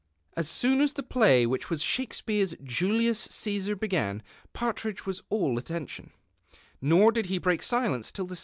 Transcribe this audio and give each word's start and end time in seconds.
As 0.35 0.49
soon 0.49 0.81
as 0.81 0.93
the 0.93 1.03
play, 1.03 1.45
which 1.45 1.69
was 1.69 1.83
Shakesi)eares 1.83 2.55
Julius 2.63 3.27
C(vsar, 3.27 3.79
began, 3.79 4.23
Partridge 4.51 5.05
was 5.05 5.21
all 5.29 5.59
attention, 5.59 6.09
nor 6.81 7.11
did 7.11 7.27
he 7.27 7.37
break 7.37 7.61
silence 7.61 8.11
till 8.11 8.25
the 8.25 8.39